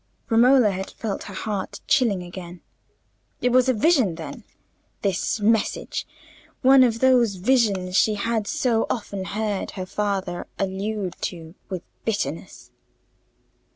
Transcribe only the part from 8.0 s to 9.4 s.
had so often